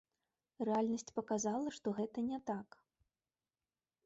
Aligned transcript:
Рэальнасць 0.69 1.13
паказала, 1.19 1.67
што 1.77 1.87
гэта 2.01 2.27
не 2.33 2.39
так. 2.49 2.67